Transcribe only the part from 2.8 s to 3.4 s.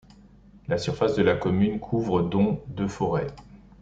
forêt.